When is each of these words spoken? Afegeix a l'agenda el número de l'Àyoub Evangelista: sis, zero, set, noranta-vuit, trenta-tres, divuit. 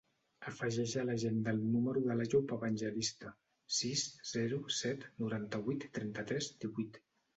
Afegeix 0.51 0.93
a 1.01 1.03
l'agenda 1.09 1.51
el 1.55 1.59
número 1.75 2.01
de 2.07 2.15
l'Àyoub 2.21 2.53
Evangelista: 2.57 3.35
sis, 3.81 4.07
zero, 4.33 4.61
set, 4.81 5.07
noranta-vuit, 5.25 5.87
trenta-tres, 5.99 6.53
divuit. 6.65 6.99